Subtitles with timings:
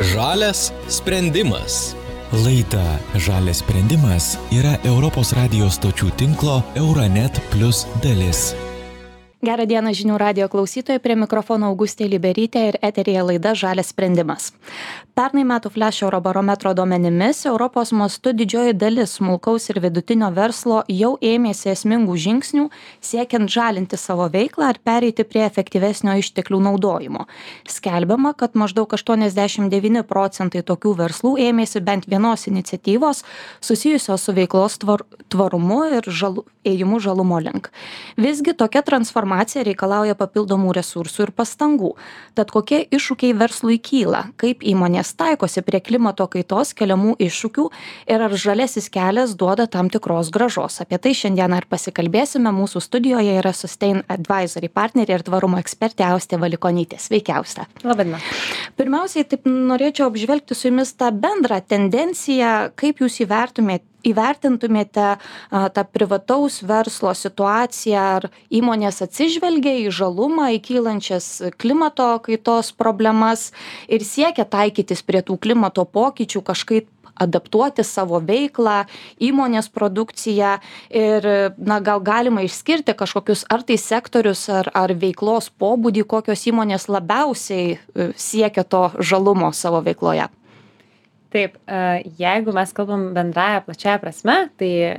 [0.00, 1.94] Žalias sprendimas.
[2.32, 8.56] Laida Žalias sprendimas yra Europos radijos stočių tinklo Euronet Plus dalis.
[9.44, 14.50] Gerą dieną žinių radio klausytojai, prie mikrofono Augustė Liberytė ir eterija laida Žalės sprendimas.
[15.14, 21.68] Pernai metų Flash Eurobarometro duomenimis Europos mastu didžioji dalis smulkaus ir vidutinio verslo jau ėmėsi
[21.70, 22.64] esmingų žingsnių
[22.98, 27.28] siekiant žalinti savo veiklą ar pereiti prie efektyvesnio išteklių naudojimo.
[27.70, 33.22] Skelbiama, kad maždaug 89 procentai tokių verslų ėmėsi bent vienos iniciatyvos
[33.62, 37.70] susijusios su veiklos tvar, tvarumu ir žalu, ėjimu žalumo link.
[38.18, 41.94] Visgi tokia transformacija reikalauja papildomų resursų ir pastangų.
[42.34, 47.64] Tad kokie iššūkiai verslui kyla, kaip įmonės įmonės taikosi prie klimato kaitos keliamų iššūkių
[48.08, 50.80] ir ar žalesis kelias duoda tam tikros grąžos.
[50.80, 52.50] Apie tai šiandieną ir pasikalbėsime.
[52.52, 56.98] Mūsų studijoje yra Sustain Advisory partnerė ir tvarumo ekspertė Austė Valikonytė.
[56.98, 57.66] Sveikiausia.
[57.84, 58.18] Labadiena.
[58.76, 65.08] Pirmiausiai, taip norėčiau apžvelgti su jumis tą bendrą tendenciją, kaip jūs įvertumėte įvertintumėte
[65.50, 71.28] tą privataus verslo situaciją, ar įmonės atsižvelgia į žalumą, į kylančias
[71.60, 73.50] klimato kaitos problemas
[73.88, 78.84] ir siekia taikytis prie tų klimato pokyčių kažkaip adaptuoti savo veiklą,
[79.22, 80.56] įmonės produkciją
[80.90, 86.88] ir, na, gal galima išskirti kažkokius ar tai sektorius, ar, ar veiklos pobūdį, kokios įmonės
[86.90, 90.28] labiausiai e, siekia to žalumo savo veikloje.
[91.34, 91.78] Taip, e,
[92.20, 94.96] jeigu mes kalbam bendrąją plačiaja prasme, tai e,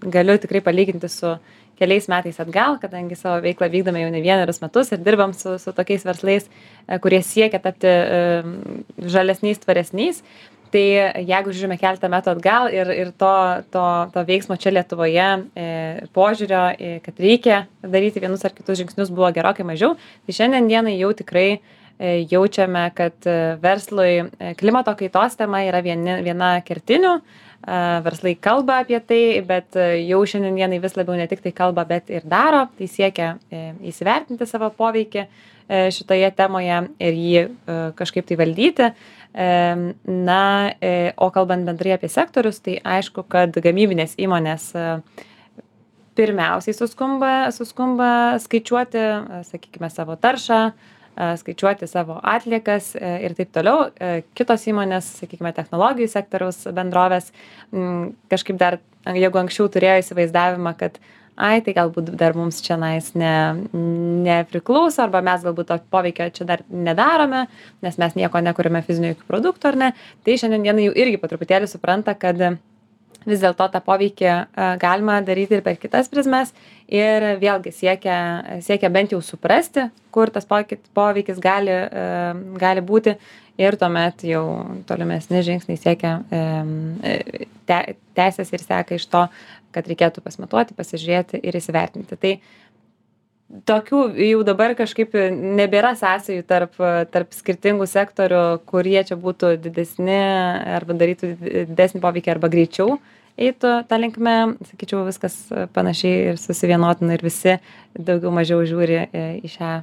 [0.00, 1.34] galiu tikrai palyginti su
[1.78, 5.74] keliais metais atgal, kadangi savo veiklą vykdome jau ne vienerius metus ir dirbam su, su
[5.76, 6.48] tokiais verslais,
[6.88, 7.92] e, kurie siekia tapti
[9.12, 10.24] žalesniais, tvaresniais.
[10.72, 13.36] Tai jeigu žiūrime keletą metų atgal ir, ir to,
[13.72, 15.28] to, to veiksmo čia Lietuvoje,
[16.16, 16.64] požiūrio,
[17.04, 19.96] kad reikia daryti vienus ar kitus žingsnius buvo gerokai mažiau,
[20.28, 21.48] tai šiandien dienai jau tikrai
[21.98, 27.18] jaučiame kad e, verslui e, klimato kaitos tema yra vieni, viena kertinių.
[28.04, 29.74] Verslai kalba apie tai, bet
[30.06, 33.32] jau šiandien dienai vis labiau ne tik tai kalba, bet ir daro, tai siekia
[33.82, 35.24] įsivertinti savo poveikį
[35.96, 37.42] šitoje temoje ir jį
[37.98, 38.86] kažkaip tai valdyti.
[39.34, 40.44] Na,
[41.18, 44.70] o kalbant bendrai apie sektorius, tai aišku, kad gamybinės įmonės
[46.18, 48.12] pirmiausiai suskumba, suskumba
[48.46, 49.02] skaičiuoti,
[49.50, 50.62] sakykime, savo taršą,
[51.18, 53.88] skaičiuoti savo atliekas e, ir taip toliau.
[53.98, 57.32] E, kitos įmonės, sakykime, technologijų sektoriaus bendrovės
[58.30, 58.78] kažkaip dar,
[59.16, 61.00] jeigu anksčiau turėjo įsivaizdavimą, kad
[61.38, 63.34] ai, tai galbūt dar mums čia nais ne,
[64.26, 67.44] nepriklauso, arba mes galbūt to poveikio čia dar nedarome,
[67.84, 69.92] nes mes nieko nekuriame fizinių jokių produktų ar ne,
[70.26, 72.58] tai šiandien dienai jau irgi po truputėlį supranta, kad
[73.28, 74.34] vis dėlto tą poveikį
[74.80, 76.54] galima daryti ir per kitas prizmes
[76.88, 78.16] ir vėlgi siekia,
[78.64, 81.74] siekia bent jau suprasti, kur tas poveikis gali,
[82.58, 83.14] gali būti
[83.60, 84.44] ir tuomet jau
[84.88, 86.14] tolimesni žingsniai siekia
[87.68, 87.80] te,
[88.16, 89.26] teisės ir seka iš to,
[89.74, 92.16] kad reikėtų pasmatuoti, pasižiūrėti ir įsivertinti.
[92.16, 92.32] Tai
[93.68, 95.14] tokių jau dabar kažkaip
[95.58, 96.80] nebėra sąsajų tarp,
[97.12, 100.18] tarp skirtingų sektorių, kurie čia būtų didesni
[100.78, 101.34] arba darytų
[101.68, 102.98] didesnį poveikį arba greičiau
[103.38, 104.36] eitų ta linkme,
[104.72, 105.36] sakyčiau, viskas
[105.74, 107.58] panašiai ir susivienotina ir visi
[107.94, 109.76] daugiau mažiau žiūri e, į šią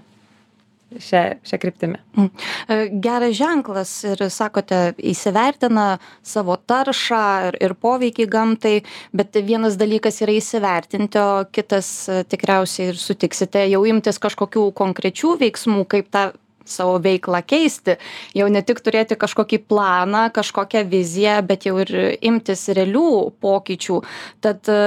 [1.01, 1.99] šią, šią kryptimį.
[2.15, 2.29] Mm.
[2.69, 8.75] E, geras ženklas ir, sakote, įsivertina savo taršą ir, ir poveikį gamtai,
[9.15, 15.35] bet vienas dalykas yra įsivertinti, o kitas e, tikriausiai ir sutiksite jau imtis kažkokių konkrečių
[15.43, 16.29] veiksmų, kaip tą
[16.65, 17.97] savo veiklą keisti,
[18.37, 21.93] jau ne tik turėti kažkokį planą, kažkokią viziją, bet jau ir
[22.25, 24.01] imtis realių pokyčių.
[24.45, 24.81] Tad e,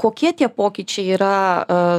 [0.00, 1.36] kokie tie pokyčiai yra,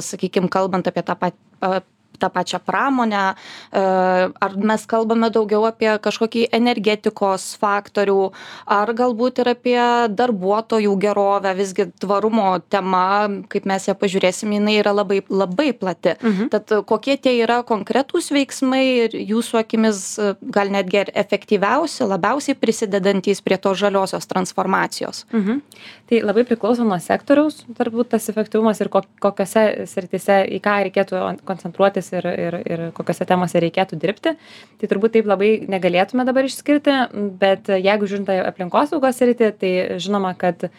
[0.03, 1.85] sakykime, kalbant apie tą patį
[2.19, 3.23] tą pačią pramonę,
[3.71, 3.83] e,
[4.29, 8.31] ar mes kalbame daugiau apie kažkokį energetikos faktorių,
[8.65, 9.79] ar galbūt ir apie
[10.13, 16.15] darbuotojų gerovę, visgi tvarumo tema, kaip mes ją pažiūrėsim, jinai yra labai, labai plati.
[16.19, 16.49] Mhm.
[16.53, 20.03] Tad kokie tie yra konkretūs veiksmai ir jūsų akimis
[20.41, 25.25] gal netgi efektyviausi, labiausiai prisidedantis prie to žaliosios transformacijos?
[25.31, 25.61] Mhm.
[26.09, 32.08] Tai labai priklauso nuo sektoriaus, turbūt tas efektyvumas ir kokiose sritise, į ką reikėtų koncentruotis
[32.15, 34.35] ir, ir, ir kokiose temose reikėtų dirbti.
[34.79, 36.95] Tai turbūt taip labai negalėtume dabar išskirti,
[37.41, 40.69] bet jeigu žiūrint aplinkosaugos rytį, tai žinoma, kad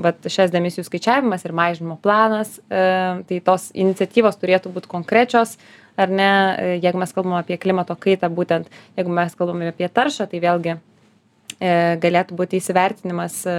[0.00, 5.58] vat, šias emisijų skaičiavimas ir mažinimo planas, e, tai tos iniciatyvos turėtų būti konkrečios,
[5.96, 6.30] ar ne,
[6.80, 8.66] jeigu mes kalbame apie klimato kaitą, būtent
[8.96, 10.78] jeigu mes kalbame apie taršą, tai vėlgi
[11.60, 13.54] galėtų būti įsivertinimas, e,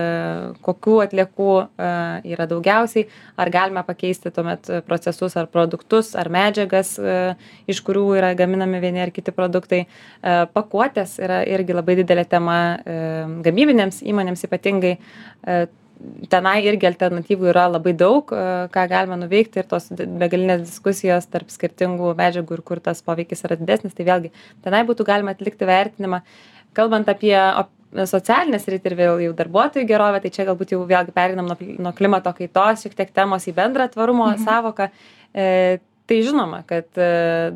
[0.66, 1.92] kokių atliekų e,
[2.34, 3.06] yra daugiausiai,
[3.38, 6.96] ar galime pakeisti tuomet procesus ar produktus, ar medžiagas,
[7.68, 9.86] iš kurių yra gaminami vieni ar kiti produktai.
[10.22, 12.60] Pakuotės yra irgi labai didelė tema
[13.46, 14.96] gamybinėms įmonėms ypatingai
[16.32, 18.30] tenai irgi alternatyvų yra labai daug,
[18.74, 23.58] ką galima nuveikti ir tos begalinės diskusijos tarp skirtingų medžiagų ir kur tas poveikis yra
[23.60, 24.34] didesnis, tai vėlgi
[24.66, 26.22] tenai būtų galima atlikti vertinimą.
[26.76, 27.36] Kalbant apie
[27.94, 31.94] socialinę sritį ir vėl jau darbuotojų gerovę, tai čia galbūt jau vėlgi perinam nuo, nuo
[31.96, 34.44] klimato kaitos šiek tiek temos į bendrą tvarumo mhm.
[34.48, 34.90] savoką.
[35.36, 35.78] E,
[36.10, 37.08] tai žinoma, kad e,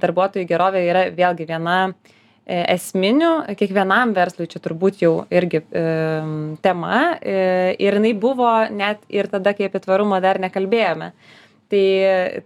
[0.02, 5.84] darbuotojų gerovė yra vėlgi viena e, esminių, kiekvienam verslui čia turbūt jau irgi e,
[6.64, 11.14] tema e, ir jinai buvo net ir tada, kai apie tvarumą dar nekalbėjome.
[11.70, 11.88] Tai,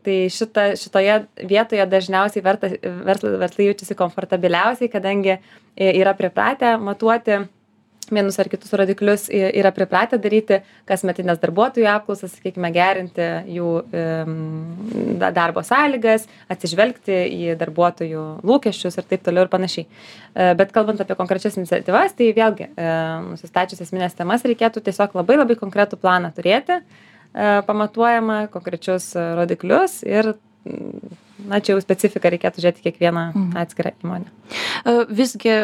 [0.04, 1.14] tai šita, šitoje
[1.48, 5.40] vietoje dažniausiai verslai jaučiasi komfortabiliausiai, kadangi e,
[5.94, 7.38] yra pripratę matuoti
[8.16, 13.70] vienus ar kitus rodiklius yra pripratę daryti kasmetines darbuotojų apklausas, sakykime, gerinti jų
[15.34, 19.88] darbo sąlygas, atsižvelgti į darbuotojų lūkesčius ir taip toliau ir panašiai.
[20.34, 22.94] E, bet kalbant apie konkrečias iniciatyvas, tai vėlgi, e,
[23.32, 30.34] nusistačius esminės temas, reikėtų tiesiog labai labai konkretų planą turėti, e, pamatuojamą konkrečius rodiklius ir
[31.42, 33.58] na čia jau specifiką reikėtų žiūrėti kiekvieną mhm.
[33.64, 34.30] atskirą įmonę.
[34.86, 35.56] E, visgi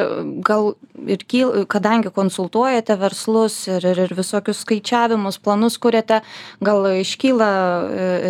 [0.46, 0.74] gal
[1.06, 6.22] ir kyl, kadangi konsultuojate verslus ir, ir, ir visokius skaičiavimus, planus kuriate,
[6.66, 7.52] gal iškyla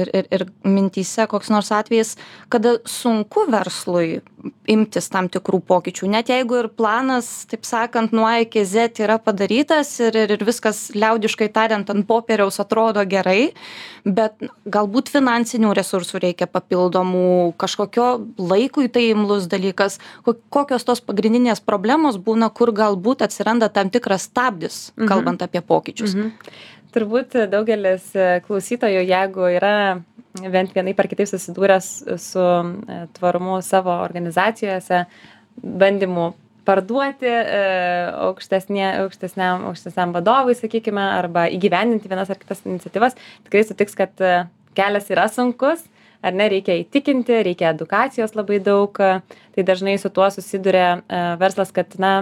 [0.02, 2.16] ir, ir, ir mintyse koks nors atvejis,
[2.52, 4.20] kada sunku verslui
[4.70, 9.18] imtis tam tikrų pokyčių, net jeigu ir planas, taip sakant, nuo A iki Z yra
[9.22, 13.52] padarytas ir, ir, ir viskas liaudiškai tariant ant popieriaus atrodo gerai,
[14.06, 14.40] bet
[14.70, 18.10] galbūt finansinių resursų reikia papildomų kažkokio
[18.40, 24.90] laikui tai imlus dalykas kokios tos pagrindinės problemos būna kur galbūt atsiranda tam tikras stabdis
[24.96, 25.10] mhm.
[25.12, 26.32] kalbant apie pokyčius mhm.
[26.96, 29.74] Turbūt daugelis e, klausytojų jeigu yra
[30.40, 31.90] bent vienaip ar kitaip susidūręs
[32.22, 35.04] su e, tvarumu savo organizacijose
[35.60, 36.32] bandymu
[36.68, 37.62] parduoti e,
[38.30, 44.14] aukštesnė, aukštesniam, aukštesniam vadovui, sakykime, arba įgyvendinti vienas ar kitas iniciatyvas, tikrai sutiks, kad
[44.78, 45.82] kelias yra sunkus,
[46.22, 51.00] ar ne reikia įtikinti reikia edukacijos labai daug tai dažnai su tuo susiduria
[51.40, 52.14] verslas kad na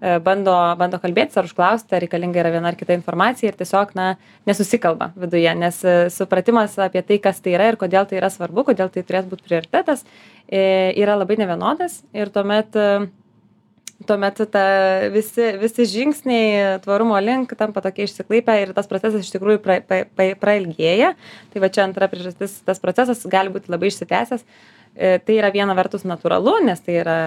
[0.00, 4.08] bando bando kalbėtis ar užklausti ar reikalinga yra viena ar kita informacija ir tiesiog na
[4.46, 8.68] nesusikalba viduje nes e, supratimas apie tai kas tai yra ir kodėl tai yra svarbu
[8.70, 10.04] kodėl tai turėtų būt prioritetas
[10.48, 12.78] yra labai nevienodas ir tuomet
[14.06, 14.64] tuomet ta
[15.10, 20.04] visi visi žingsniai tvarumo link tampa tokie išsiklaipę ir tas procesas iš tikrųjų pra pa
[20.06, 21.14] pa prailgėja.
[21.52, 24.44] Tai va čia antra priežastis tas procesas gali būti labai išsitęsęs.
[24.44, 27.18] e, tai yra viena vertus natūralu nes tai yra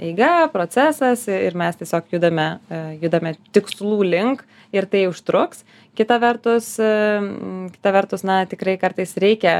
[0.00, 5.64] eiga procesas ir mes tiesiog judame e, judame tikslų link ir tai užtruks.
[5.98, 9.54] Kita vertus kita vertus na tikrai kartais reikia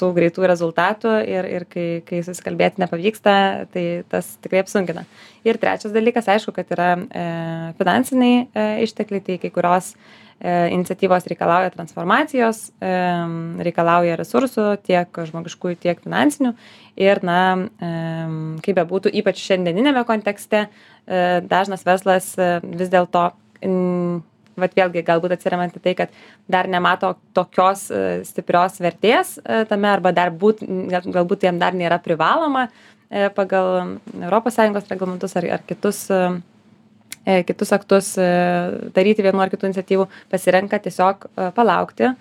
[0.00, 3.34] tų greitų rezultatų ir ir kai kai susikalbėti nepavyksta
[3.74, 5.04] tai tas tikrai apsunkina.
[5.44, 7.24] Ir trečias dalykas aišku kad yra e,
[7.76, 12.66] finansiniai e, ištekliai tai kai kurios e, iniciatyvos reikalauja transformacijos
[13.64, 16.52] reikalauja resursų tiek žmogiškųjų tiek finansinių.
[17.00, 17.38] Ir na
[18.64, 20.66] kaip bebūtų ypač šiandieniniame kontekste
[21.06, 23.30] dažnas verslas vis dėlto
[24.60, 26.16] vat vėlgi galbūt atsiremiant į tai kad
[26.50, 30.62] dar nemato tokios e, stiprios vertės e, tame arba dar būt
[31.14, 36.06] galbūt jiem dar nėra privaloma e, pagal sąjungos reglamentus ar ar kitus
[37.48, 38.12] kitus aktus
[38.96, 42.12] daryti vienų ar kitų iniciatyvų pasirenka tiesiog palaukti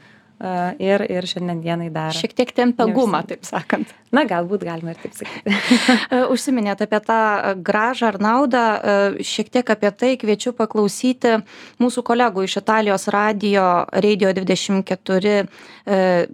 [0.83, 2.13] ir, ir šiandien dienai dar.
[2.15, 3.91] Šiek tiek tempia gumą, taip sakant.
[4.13, 5.55] Na, galbūt galima ir taip sakyti.
[6.33, 7.19] Užsiminėt apie tą
[7.65, 8.63] gražą ar naudą,
[9.25, 11.39] šiek tiek apie tai kviečiu paklausyti
[11.81, 15.47] mūsų kolegų iš Italijos radio Radio 24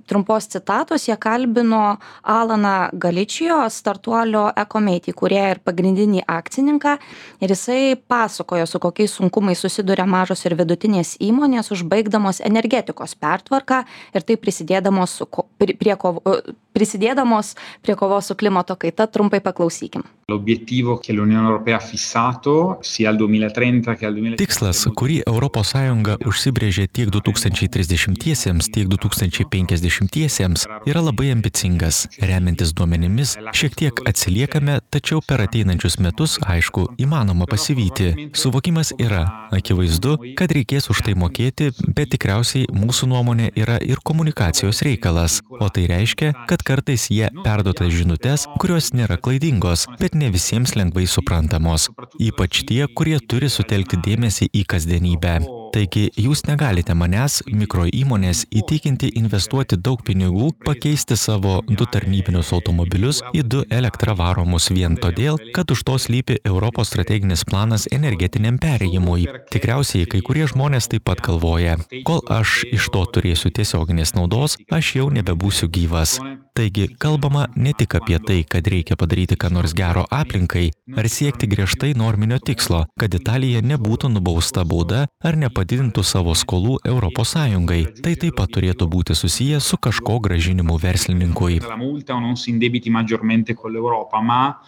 [0.09, 1.07] trumpos citatos.
[1.07, 6.97] Jie kalbino Alaną Galičijo, startuolio Ecomate įkūrėją ir pagrindinį akcininką.
[7.39, 14.25] Ir jisai pasakojo, su kokiais sunkumais susiduria mažos ir vidutinės įmonės, užbaigdamos energetikos pertvarką ir
[14.27, 16.37] taip prisidėdamos su ko pri prie kovo
[16.75, 23.09] prisidėdamos prie kovos su klimato kaita trumpai paklausykim L'obiettivo che l'Unione Europea ha fissato sia
[23.09, 24.37] al 2030 che al 2050.
[24.37, 32.05] Tikslas, kurį ES užsibrėžė tiek 2030-iesiems, tiek 2050-iesiems, yra labai ambicingas.
[32.21, 38.29] Remiantis duomenimis, šiek tiek atsiliekame, tačiau per ateinančius metus, aišku, įmanoma pasivyti.
[38.37, 39.49] Suvokimas yra.
[39.49, 45.39] Akivaizdu, kad reikės už tai mokėti, bet tikriausiai mūsų nuomonė yra ir komunikacijos reikalas.
[45.59, 51.07] O tai reiškia kad kartais jie perduoda žinutes kurios nėra klaidingos bet ne visiems lengvai
[51.09, 51.89] suprantamos.
[52.29, 55.39] Ypač tie kurie turi sutelkti dėmesį į kasdienybę
[55.73, 63.43] taigi jūs negalite manęs mikroįmonės įtikinti investuoti daug pinigų pakeisti savo du tarnybinius automobilius į
[63.53, 69.27] du elektra varomus vien todėl kad už to slypi europos strateginis planas energetiniam perėjimui.
[69.53, 74.95] Tikriausiai kai kurie žmonės taip pat galvoja kol aš iš to turėsiu tiesioginės naudos aš
[74.99, 76.19] jau nebebūsiu gyvas.
[76.59, 80.65] Taigi kalbama ne tik apie tai kad reikia padaryti ką nors gero aplinkai
[80.99, 87.33] ar siekti griežtai norminio tikslo kad italija nebūtų nubausta bauda ar nepadidintų savo skolų europos
[87.35, 91.59] sąjungai tai taip pat turėtų būti susiję su kažko grąžinimu verslininkui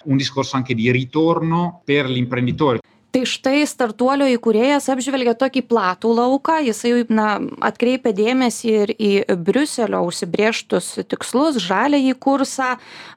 [0.06, 2.80] un discorso anche di ritorno per l'imprenditore.
[3.12, 6.58] Tai štai startuolio įkūrėjas apžvelgia tokį platų lauką.
[6.64, 9.12] Jisai na atkreipia dėmesį ir į
[9.44, 12.70] briuselio užsibrėžtus tikslus žaliąjį kursą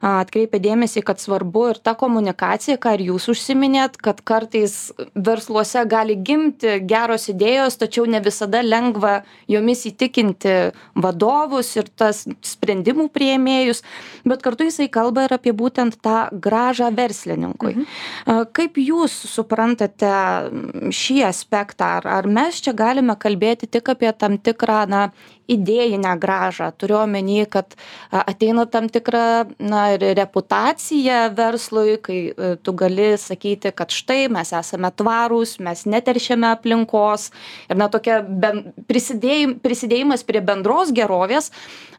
[0.03, 6.17] atkreipia dėmesį kad svarbu ir ta komunikacija ką ir jūs užsiminėt kad kartais versluose gali
[6.19, 9.21] gimti geros idėjos tačiau ne visada lengva
[9.51, 10.55] jomis įtikinti
[10.99, 13.81] vadovus ir tas sprendimų priėmėjus.
[14.27, 17.87] Bet kartu jisai kalba ir apie būtent tą grąžą verslininkui.
[18.25, 24.37] Kaip jūs suprantate matote šį aspektą ar ar mes čia galime kalbėti tik apie tam
[24.37, 25.11] tikrą na
[25.47, 27.75] idėjinę grąžą turiu omeny kad
[28.11, 34.89] ateina tam tikra na ir reputacija verslui kai tu gali sakyti kad štai mes esame
[34.91, 37.31] tvarūs mes neteršiame aplinkos
[37.69, 41.51] ir na tokia ben prisidėjim prisidėjimas prie bendros gerovės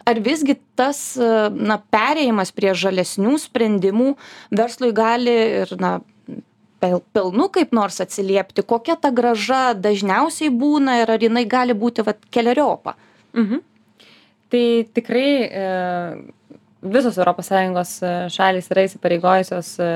[0.06, 1.16] ar visgi tas
[1.54, 4.16] na perėjimas prie žalesnių sprendimų
[4.50, 6.00] verslui gali ir na
[6.80, 12.04] pel pelnu kaip nors atsiliepti kokia ta grąža dažniausiai būna ir ar jinai gali būti
[12.06, 12.96] vat keleriopa
[13.36, 13.60] Mhm.
[14.48, 15.64] Tai tikrai e,
[16.80, 17.92] visos ES
[18.32, 19.88] šalys yra įsipareigojusios e,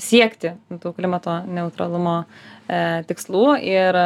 [0.00, 3.98] siekti tų klimato neutralumo e, tikslų ir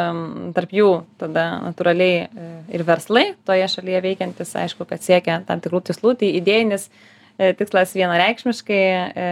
[0.57, 0.90] tarp jų
[1.21, 6.33] tada natūraliai e, ir verslai toje šalyje veikiantis, aišku, kad siekia tam tikrų tikslų, tai
[6.40, 9.28] idėjinis e, tikslas vienareikšmiškai e,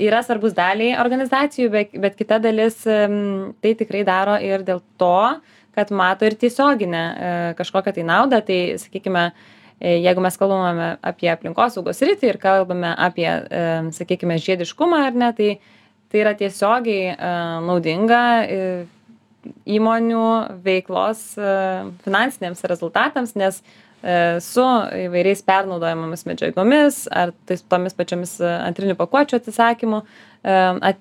[0.00, 5.40] yra svarbus daliai organizacijų, bet, bet kita dalis tai tikrai daro ir dėl to,
[5.74, 8.40] kad mato ir tiesioginę e, kažkokią tai naudą.
[8.46, 9.24] Tai, sakykime,
[9.80, 13.64] e, jeigu mes kalbame apie aplinkosaugos rytį ir kalbame apie, e,
[13.96, 15.54] sakykime, žiediškumą ar ne, tai,
[16.12, 17.16] tai yra tiesiogiai
[17.66, 18.22] naudinga
[19.68, 20.26] įmonių
[20.64, 21.24] veiklos
[22.04, 23.58] finansiniams rezultatams, nes
[24.44, 24.64] su
[25.06, 30.02] įvairiais pernaudojamomis medžiagomis ar tais tomis pačiomis antrinių pakuočių atsisakymu
[30.44, 30.98] at,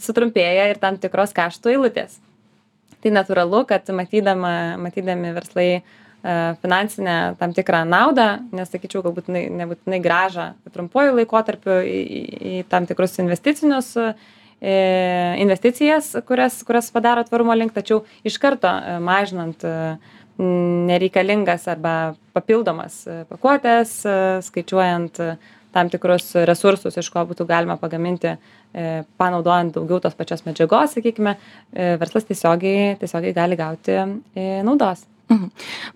[0.00, 2.18] sutrumpėja ir tam tikros kaštų eilutės.
[3.02, 5.82] Tai natūralu kad matydama matydami verslai e,
[6.62, 12.00] finansinę tam tikrą naudą nesakyčiau galbūt nebūtinai grąžą trumpuoju laikotarpiu į,
[12.52, 14.10] į tam tikrus investicinius e,
[15.44, 19.62] investicijas, kurias, kurias padaro tvarumo link, tačiau iš karto e, mažinant
[20.38, 23.94] nereikalingas arba papildomas pakuotės,
[24.46, 25.18] skaičiuojant
[25.72, 28.32] tam tikrus resursus, iš ko būtų galima pagaminti,
[28.72, 28.86] e,
[29.20, 31.36] panaudojant daugiau tos pačios medžiagos, sakykime,
[31.72, 35.04] e, verslas tiesiogiai, tiesiogiai gali gauti e, naudos.
[35.28, 35.48] Mhm.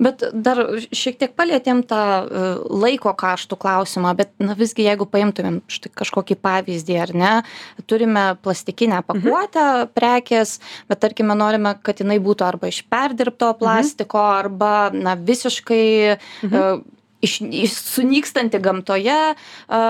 [0.03, 0.61] Bet dar
[0.93, 2.01] šiek tiek palėtėm tą
[2.69, 7.33] laiko kaštų klausimą, bet na, visgi jeigu paimtumėm štai kažkokį pavyzdį, ar ne,
[7.89, 9.09] turime plastikinę mhm.
[9.09, 9.93] pakuotę mhm.
[9.97, 10.59] prekės,
[10.91, 14.41] bet tarkime norime, kad jinai būtų arba iš perdirbto plastiko, mhm.
[14.43, 15.87] arba na, visiškai
[16.43, 16.83] mhm
[17.23, 19.21] iš, iš sunykstanti gamtoje,
[19.69, 19.83] a,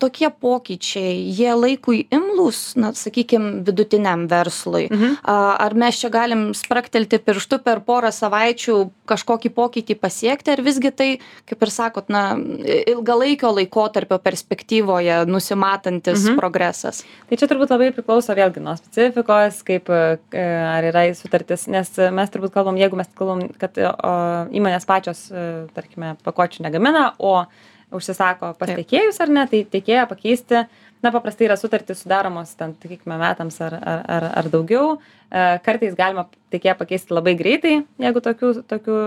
[0.00, 4.86] tokie pokyčiai, jie laikui imlus, na, sakykime, vidutiniam verslui.
[4.88, 5.20] Mhm.
[5.22, 8.78] A, ar mes čia galim spraktelti pirštu per porą savaičių
[9.10, 11.10] kažkokį pokytį pasiekti, ar visgi tai,
[11.48, 12.32] kaip ir sakot, na,
[12.94, 16.40] ilgalaikio laikotarpio perspektyvoje nusimatantis mhm.
[16.40, 17.04] progresas?
[17.28, 20.00] Tai čia turbūt labai priklauso vėlgi nuo specifikos, kaip e,
[20.40, 23.92] ar yra sutartis, nes mes turbūt kalbam, jeigu mes kalbam, kad o,
[24.56, 25.46] įmonės pačios, e,
[25.76, 27.42] tarkime, pakuočių negamina, o
[27.94, 30.62] užsisako pas tiekėjus ar ne, tai tiekėją pakeisti,
[31.02, 34.96] na, paprastai yra sutartys sudaromos, ten, sakykime, metams ar, ar, ar, ar daugiau.
[35.30, 38.98] E, kartais galima tiekėją pakeisti labai greitai, jeigu tokių, tokių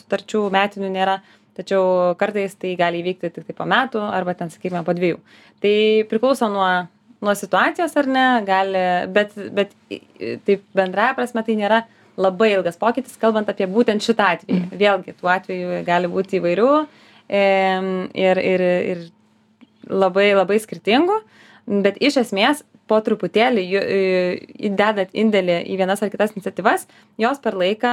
[0.00, 1.20] sutarčių metinių nėra,
[1.58, 5.20] tačiau kartais tai gali įvykti tik tai po metų arba ten, sakykime, po dviejų.
[5.62, 5.76] Tai
[6.10, 6.68] priklauso nuo,
[7.24, 9.74] nuo situacijos ar ne, gali, bet, bet
[10.48, 11.84] taip bendraja prasme tai nėra
[12.20, 14.58] labai ilgas pokytis, kalbant apie būtent šitą atvejį.
[14.58, 14.80] Mm.
[14.80, 16.70] Vėlgi, tų atvejų gali būti įvairių
[17.30, 19.04] ir, ir, ir
[19.90, 21.20] labai labai skirtingų,
[21.84, 23.64] bet iš esmės po truputėlį
[24.70, 26.86] įdedat indėlį į vienas ar kitas iniciatyvas,
[27.20, 27.92] jos per laiką,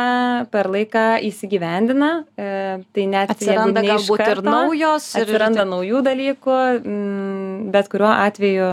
[0.54, 2.12] per laiką įsigyvendina.
[2.34, 2.50] E,
[2.96, 5.12] tai net atsiranda galbūt karto, ir naujos.
[5.20, 5.72] Ir atsiranda ir...
[5.74, 8.72] naujų dalykų, mm, bet kuriuo atveju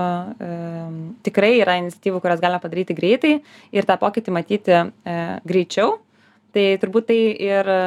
[0.48, 0.54] e,
[1.28, 3.36] tikrai yra iniciatyvų, kurias galima padaryti greitai
[3.74, 5.98] ir tą pokytį matyti e, greičiau
[6.54, 7.80] tai turbūt tai ir e,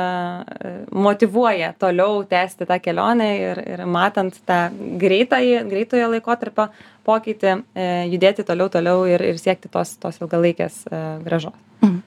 [0.91, 4.59] motyvuoja toliau tęsti tą kelionę ir, ir matant tą
[5.01, 6.67] greitąjį, greitojo laikotarpio
[7.07, 11.57] pokytį, e, judėti toliau, toliau ir, ir siekti tos, tos ilgalaikės e, gražos.
[11.81, 12.03] Mhm.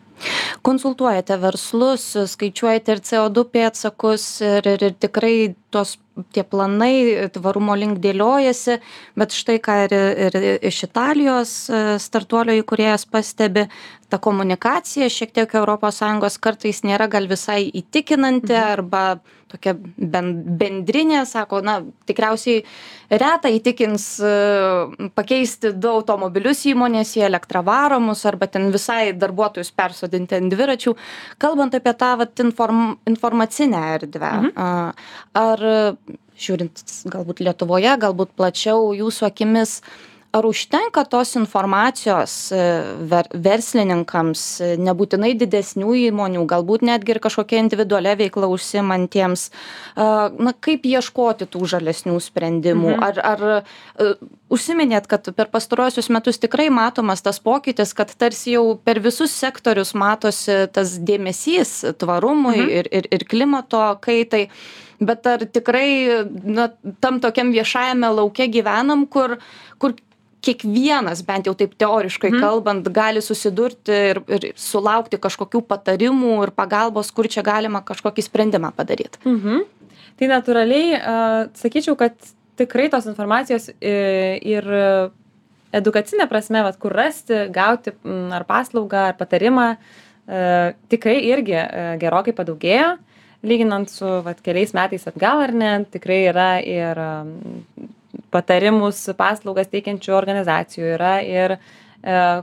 [0.67, 2.03] Konsultuojate verslus,
[2.35, 5.35] skaičiuojate ir CO2 pėtsakus ir, ir, ir tikrai
[5.71, 5.97] tos
[6.35, 8.79] tie planai tvarumo link dėliojasi,
[9.17, 9.95] bet štai ką ir,
[10.27, 11.55] ir iš Italijos
[12.03, 13.69] startuolio įkurėjas pastebi,
[14.11, 18.73] ta komunikacija šiek tiek ES kartais nėra gal visai įtikinanti mhm.
[18.75, 19.05] arba
[19.51, 22.61] tokia bendrinė, sako, na, tikriausiai
[23.11, 24.35] reta įtikins e,
[25.19, 30.95] pakeisti du automobilius įmonės į elektravaromus arba ten visai darbuotojus persodinti ant dviračių.
[31.43, 35.03] Kalbant apie tą vat, inform, informacinę erdvę, mhm.
[35.43, 35.60] ar
[36.41, 39.81] žiūrint galbūt Lietuvoje, galbūt plačiau jūsų akimis,
[40.33, 42.59] ar užtenka tos informacijos e,
[43.11, 49.49] ver verslininkams e, nebūtinai didesnių įmonių galbūt netgi ir kažkokia individualia veikla užsiimantiems
[49.97, 53.07] na kaip ieškoti tų žalesnių sprendimų mhm.
[53.09, 54.13] ar ar e,
[54.55, 59.97] užsiminėt kad per pastaruosius metus tikrai matomas tas pokytis kad tarsi jau per visus sektorius
[59.99, 62.71] matosi tas dėmesys tvarumui mhm.
[62.79, 64.47] ir ir ir klimato kaitai
[65.01, 66.69] bet ar tikrai na
[67.01, 69.39] tam tokiam viešajame lauke gyvenam kur
[69.79, 69.97] kur
[70.45, 72.41] kiekvienas bent jau taip teoriškai mhm.
[72.41, 78.73] kalbant gali susidurti ir ir sulaukti kažkokių patarimų ir pagalbos kur čia galima kažkokį sprendimą
[78.77, 79.65] padaryt mhm.
[80.21, 82.17] tai natūraliai uh, sakyčiau kad
[82.61, 84.67] tikrai tos informacijos ir
[85.77, 87.95] edukacinė prasme, vat, kur rasti, gauti
[88.35, 92.95] ar paslaugą, ar patarimą, uh, tikrai irgi uh, gerokai padaugėjo.
[93.43, 96.99] Lyginant su vat, keliais metais atgal ar ne, tikrai yra ir
[98.31, 101.61] patarimus paslaugas teikiančių organizacijų yra ir e,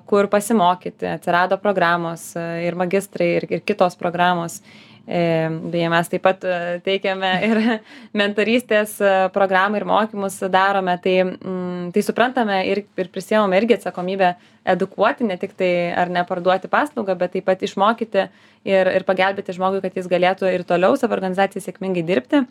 [0.10, 4.60] kur pasimokyti, atsirado programos e, ir magistrai, ir, ir kitos programos.
[5.08, 6.42] E, beje, mes taip pat
[6.84, 7.62] teikiame ir
[8.22, 8.98] mentorystės
[9.36, 14.34] programą ir mokymus darome, tai, mm, tai suprantame ir, ir prisėmame irgi atsakomybę
[14.68, 18.28] edukuoti, ne tik tai ar neparduoti paslaugą, bet taip pat išmokyti
[18.68, 22.44] ir, ir pagelbėti žmogui, kad jis galėtų ir toliau savo organizaciją sėkmingai dirbti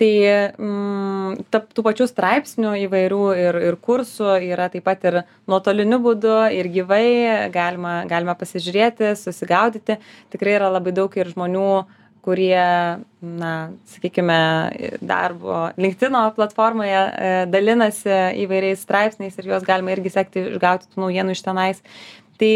[0.00, 0.12] tai
[0.56, 6.36] mm, ta, tų pačių straipsnių įvairių ir, ir kursų yra taip pat ir nuotoliniu būdu,
[6.56, 7.06] ir gyvai,
[7.52, 9.98] galima, galima pasižiūrėti, susigaudyti.
[10.32, 11.70] Tikrai yra labai daug ir žmonių,
[12.24, 12.64] kurie,
[13.40, 13.52] na,
[13.92, 14.40] sakykime,
[15.00, 18.12] darbo LinkedIn platformoje e, dalinasi
[18.44, 21.80] įvairiais straipsniais ir juos galima irgi sekti, išgauti tų naujienų iš tenais.
[22.40, 22.52] Tai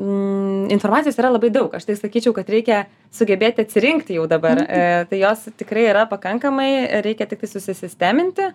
[0.00, 1.74] mm, informacijos yra labai daug.
[1.76, 2.84] Aš tai sakyčiau, kad reikia
[3.14, 4.62] sugebėti atsirinkti jau dabar.
[4.62, 4.68] Mhm.
[4.68, 6.70] E, tai jos tikrai yra pakankamai,
[7.04, 8.50] reikia tik tai susisisteminti,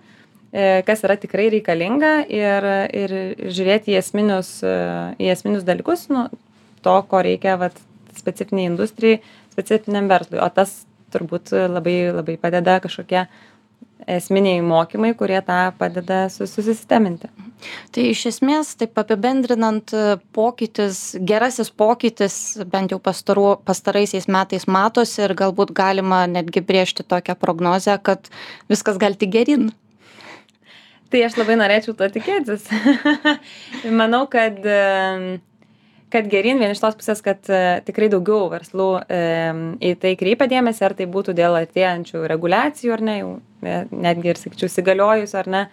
[0.51, 2.69] e, kas yra tikrai reikalinga ir,
[3.03, 4.75] ir žiūrėti į esminius, e,
[5.21, 6.27] į esminius dalykus, nu,
[6.85, 7.77] to, ko reikia vat,
[8.15, 9.19] specifiniai industrijai,
[9.51, 10.39] specifiniam verslui.
[10.39, 13.25] O tas turbūt labai, labai padeda kažkokie
[14.07, 17.29] esminiai mokymai, kurie tą padeda susisteminti.
[17.95, 19.93] Tai iš esmės, taip apibendrinant,
[20.35, 22.35] pokytis, gerasis pokytis
[22.71, 28.29] bent jau pastaru, pastaraisiais metais matosi ir galbūt galima netgi brėžti tokią prognozę, kad
[28.71, 29.73] viskas gali tik gerin.
[31.13, 32.65] Tai aš labai norėčiau to tikėtis.
[34.01, 34.59] Manau, kad
[36.15, 39.19] kad geryn vien iš tos pusės, kad e, tikrai daugiau verslų e,
[39.89, 43.31] į tai kreipia dėmesį, ar tai būtų dėl atėjančių reguliacijų, ar ne, jau,
[43.65, 45.63] e, netgi ir, sakyčiau, įsigaliojus, ar ne,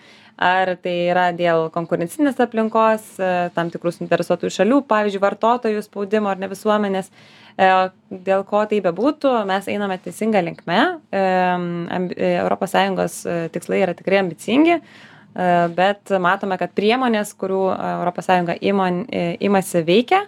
[0.40, 6.38] ar tai yra dėl konkurencinės aplinkos, e, tam tikrų suinteresuotųjų šalių, pavyzdžiui, vartotojų spaudimo ar
[6.40, 7.06] ne visuomenės.
[7.56, 7.68] E,
[8.10, 10.80] dėl ko tai bebūtų, mes einame teisinga linkme.
[11.12, 14.76] ES e, tikslai yra tikrai ambicingi,
[15.76, 18.28] bet matome, kad priemonės, kurių ES
[19.40, 20.20] imasi veikia,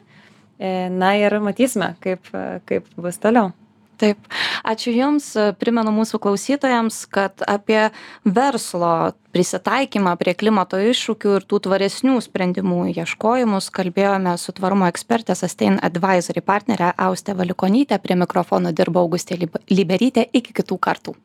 [0.88, 2.24] na ir matysime, kaip,
[2.64, 3.52] kaip bus toliau.
[4.00, 4.18] Taip,
[4.66, 5.28] ačiū Jums.
[5.60, 7.90] Primenu mūsų klausytojams, kad apie
[8.24, 15.78] verslo prisitaikymą prie klimato iššūkių ir tų tvaresnių sprendimų ieškojimus kalbėjome su tvarumo ekspertė Sustain
[15.82, 17.98] Advisory partnerė Austė Valikonytė.
[18.02, 19.38] Prie mikrofono dirbo Augustė
[19.70, 20.26] Liberytė.
[20.32, 21.16] Iki kitų kartų.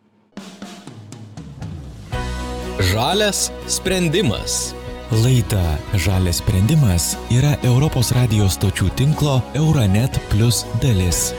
[2.94, 4.76] Žalias sprendimas.
[5.10, 11.32] Laida Žalias sprendimas yra Europos radijos stočių tinklo Euronet Plus dalis.